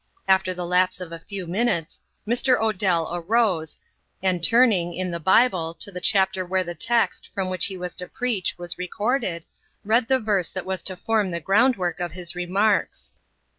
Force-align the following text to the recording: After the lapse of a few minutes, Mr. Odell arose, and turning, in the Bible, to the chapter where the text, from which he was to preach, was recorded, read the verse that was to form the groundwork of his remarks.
After 0.27 0.51
the 0.55 0.65
lapse 0.65 0.99
of 0.99 1.11
a 1.11 1.19
few 1.19 1.45
minutes, 1.45 1.99
Mr. 2.27 2.59
Odell 2.59 3.13
arose, 3.13 3.77
and 4.23 4.43
turning, 4.43 4.95
in 4.95 5.11
the 5.11 5.19
Bible, 5.19 5.75
to 5.75 5.91
the 5.91 6.01
chapter 6.01 6.43
where 6.43 6.63
the 6.63 6.73
text, 6.73 7.29
from 7.35 7.49
which 7.51 7.67
he 7.67 7.77
was 7.77 7.93
to 7.97 8.07
preach, 8.07 8.57
was 8.57 8.79
recorded, 8.79 9.45
read 9.85 10.07
the 10.07 10.17
verse 10.19 10.51
that 10.53 10.65
was 10.65 10.81
to 10.81 10.95
form 10.97 11.29
the 11.29 11.39
groundwork 11.39 11.99
of 11.99 12.13
his 12.13 12.33
remarks. 12.33 13.13